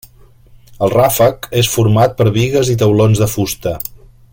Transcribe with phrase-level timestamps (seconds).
[0.85, 3.79] El ràfec és format per bigues i taulons de fusta.